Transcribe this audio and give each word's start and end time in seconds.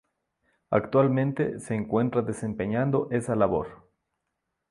Actualmente, 0.71 1.59
se 1.59 1.75
encuentra 1.75 2.23
desempeñando 2.23 3.07
esa 3.11 3.35
labor. 3.35 3.87